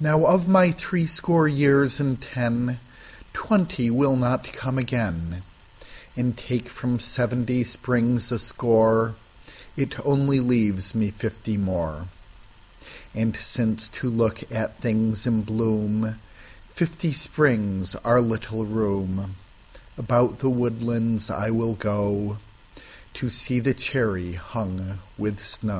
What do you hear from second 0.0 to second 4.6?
Now, of my threescore years and ten, Twenty will not